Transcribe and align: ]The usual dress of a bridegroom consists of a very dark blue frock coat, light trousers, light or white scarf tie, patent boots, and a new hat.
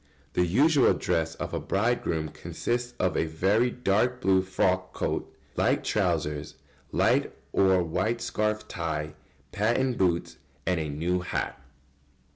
]The 0.33 0.47
usual 0.47 0.93
dress 0.95 1.35
of 1.35 1.53
a 1.53 1.59
bridegroom 1.59 2.29
consists 2.29 2.95
of 2.99 3.15
a 3.15 3.25
very 3.27 3.69
dark 3.69 4.19
blue 4.19 4.41
frock 4.41 4.93
coat, 4.93 5.31
light 5.55 5.83
trousers, 5.83 6.55
light 6.91 7.31
or 7.53 7.83
white 7.83 8.19
scarf 8.19 8.67
tie, 8.67 9.13
patent 9.51 9.99
boots, 9.99 10.37
and 10.65 10.79
a 10.79 10.89
new 10.89 11.19
hat. 11.19 11.61